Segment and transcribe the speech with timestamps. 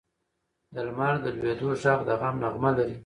[0.73, 2.95] د لمر د لوېدو ږغ د غم نغمه لري.